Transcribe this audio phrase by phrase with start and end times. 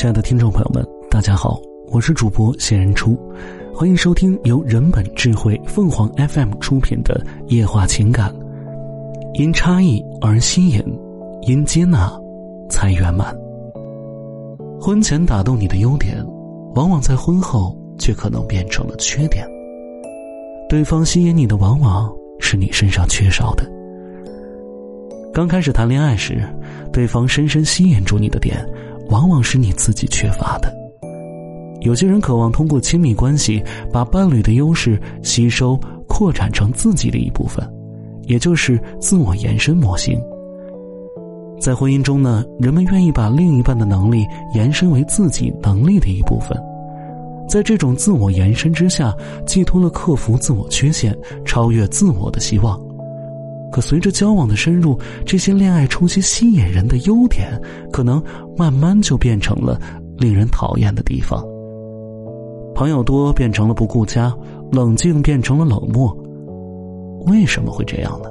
[0.00, 3.18] 亲爱的听众朋友们，大家好，我是主播谢人初，
[3.74, 8.32] 欢迎收听由人本智慧凤凰 FM 出品的《夜话情感》。
[9.34, 10.82] 因差异而吸引，
[11.42, 12.10] 因接纳
[12.70, 13.36] 才圆满。
[14.80, 16.16] 婚前打动你的优点，
[16.74, 19.46] 往往在婚后却可能变成了缺点。
[20.66, 23.70] 对方吸引你的，往往是你身上缺少的。
[25.30, 26.42] 刚开始谈恋爱时，
[26.90, 28.66] 对方深深吸引住你的点，
[29.10, 30.72] 往往是你自己缺乏的。
[31.80, 37.66] 有些人渴望通过亲密关系，把伴侣的优势吸收、扩展成自己的一部分，
[38.24, 40.20] 也就是自我延伸模型。
[41.58, 46.56] 在婚姻中呢，人们愿意把另一半的能力延伸为自己能力的一部分，
[47.48, 49.14] 在这种自我延伸之下，
[49.46, 52.80] 寄托了克服自我缺陷、超越自我的希望。
[53.70, 57.60] 可随着交往的深入，这些恋爱初期吸引人的优点，
[57.92, 58.22] 可能
[58.56, 59.80] 慢慢就变成了
[60.18, 61.44] 令人讨厌的地方。
[62.74, 64.34] 朋友多变成了不顾家，
[64.72, 66.16] 冷静变成了冷漠。
[67.26, 68.28] 为什么会这样呢？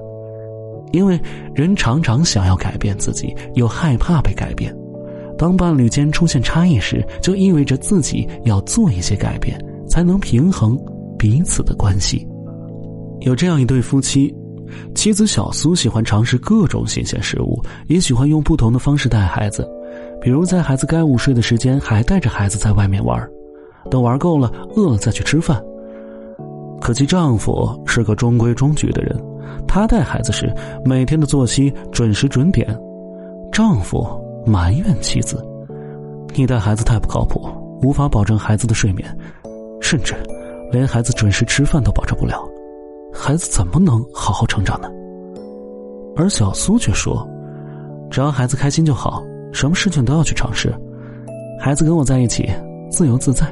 [0.91, 1.19] 因为
[1.53, 4.75] 人常常想要改变自己，又害怕被改变。
[5.37, 10.77] 当伴侣间出现差异时，就意味着自己要做一些改变，才能平衡
[11.17, 12.27] 彼此的关系。
[13.21, 14.35] 有这样一对夫妻。
[14.95, 19.67] 妻子小苏喜欢尝试各种新鲜事物，也喜欢用不同的方式带孩子，
[20.21, 23.21] 比如在孩子该午睡的时间还带着孩子在外面玩，
[23.89, 25.61] 等玩够了饿了再去吃饭。
[26.81, 29.21] 可惜丈夫是个中规中矩的人，
[29.67, 30.53] 他带孩子时
[30.85, 32.67] 每天的作息准时准点，
[33.51, 34.07] 丈夫
[34.45, 35.45] 埋怨妻子
[36.33, 37.47] ：“你带孩子太不靠谱，
[37.81, 39.17] 无法保证孩子的睡眠，
[39.81, 40.15] 甚至
[40.71, 42.43] 连孩子准时吃饭都保证不了。”
[43.21, 44.89] 孩子怎么能好好成长呢？
[46.15, 47.27] 而小苏却说
[48.09, 50.73] ：“只要孩子开心就好，什么事情都要去尝试。
[51.59, 52.49] 孩子跟我在一起，
[52.89, 53.45] 自由自在。”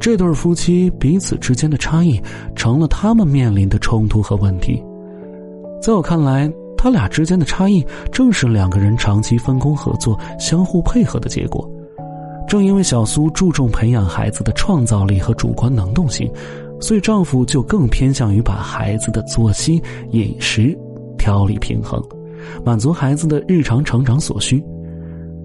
[0.00, 2.18] 这对夫妻彼此之间的差异，
[2.56, 4.82] 成了他们面临的冲突和问题。
[5.80, 11.70] 在我看来，他俩之间的差异，正是两个人长期分工合作、相互配合的结果。
[12.48, 16.32] 正因为小苏注重培养孩子的创造力和主观能动性。
[16.80, 20.76] 所以，丈夫就更偏向于把孩子的作息、饮食
[21.16, 22.02] 调理平衡，
[22.64, 24.62] 满足孩子的日常成长所需。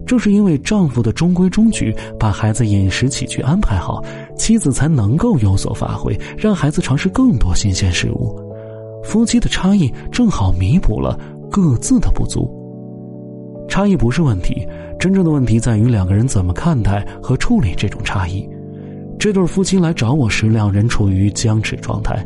[0.06, 4.04] 正是因为丈夫的中规中矩，把孩子饮食起居安排好，
[4.36, 8.36] 妻子才能够有所发挥，让孩子尝试更多新鲜事物。
[9.04, 11.18] 夫妻的差异正好弥补了
[11.50, 12.50] 各自的不足。
[13.68, 14.68] 差异不是问题，
[15.00, 18.50] 真正的问题在于两个人怎么看待和处理这种差异。
[19.20, 22.26] 这对夫妻来找我时，两人处于僵持状态。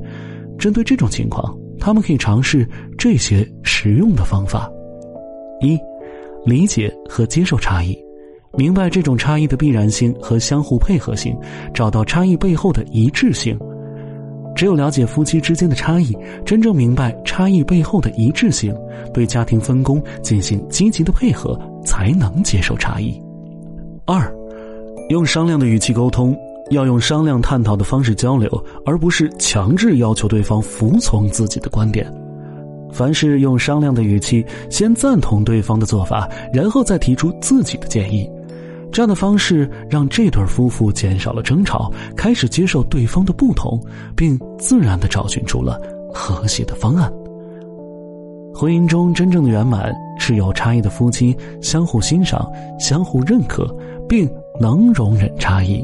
[0.59, 4.71] 针对这种情况，他们可以尝试这些实用的方法：
[5.59, 5.77] 一、
[6.45, 7.97] 理解和接受差异，
[8.55, 11.35] 明白这种差异的必然性和相互配合性，
[11.73, 13.57] 找到差异背后的一致性。
[14.55, 16.15] 只有了解夫妻之间的差异，
[16.45, 18.71] 真正明白差异背后的一致性，
[19.11, 23.19] 对家庭分工进行积极的配合，才能接受差异。
[24.05, 24.31] 二、
[25.09, 26.37] 用商量的语气沟通。
[26.69, 28.49] 要用商量探讨的方式交流，
[28.85, 32.11] 而不是强制要求对方服从自己的观点。
[32.91, 38.29] 凡是用商量的语气，先赞同对方的做法，然后再提出自己的建议。
[38.91, 43.81] 这样的方式让这对夫妇减少了争吵，开始接受对方的不同，
[44.15, 45.81] 并自然的找寻出了
[46.13, 47.11] 和谐的方案。
[48.53, 52.47] 婚姻中真正的圆满，是有差异的夫妻相互欣赏、
[52.79, 53.65] 相互认可，
[54.07, 54.29] 并
[54.61, 55.83] 能容忍差异。